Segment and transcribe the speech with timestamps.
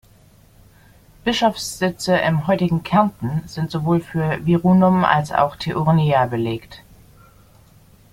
[1.25, 6.81] Bischofssitze im heutigen Kärnten sind sowohl für Virunum als auch Teurnia belegt.